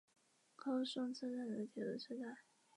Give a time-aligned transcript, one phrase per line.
[0.55, 2.35] 高松车站的铁路车站。